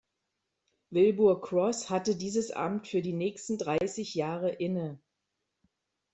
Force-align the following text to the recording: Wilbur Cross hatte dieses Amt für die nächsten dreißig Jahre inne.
Wilbur 0.89 1.41
Cross 1.41 1.91
hatte 1.91 2.15
dieses 2.15 2.49
Amt 2.49 2.87
für 2.87 3.03
die 3.03 3.13
nächsten 3.13 3.59
dreißig 3.59 4.15
Jahre 4.15 4.49
inne. 4.49 4.99